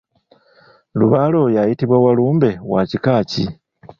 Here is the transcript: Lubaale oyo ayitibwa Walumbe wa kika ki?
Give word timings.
Lubaale 0.97 1.35
oyo 1.45 1.57
ayitibwa 1.63 1.97
Walumbe 2.03 2.49
wa 2.71 2.81
kika 2.89 3.15
ki? 3.29 3.43